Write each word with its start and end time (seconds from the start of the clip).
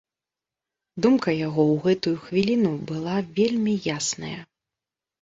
Думка 1.07 1.35
яго 1.47 1.61
ў 1.71 1.75
гэтую 1.85 2.15
хвіліну 2.25 2.75
была 2.91 3.15
вельмі 3.39 3.81
ясная. 3.97 4.37